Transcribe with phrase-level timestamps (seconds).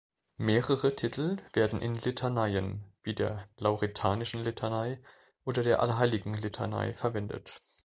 [0.39, 4.99] Mehrere Titel werden in Litaneien wie der Lauretanischen Litanei
[5.43, 7.61] oder der Allerheiligenlitanei verwendet.